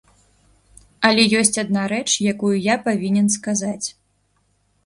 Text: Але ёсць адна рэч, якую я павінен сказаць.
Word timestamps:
Але 1.09 1.25
ёсць 1.41 1.61
адна 1.63 1.83
рэч, 1.93 2.07
якую 2.31 2.55
я 2.57 2.75
павінен 2.89 3.27
сказаць. 3.37 3.87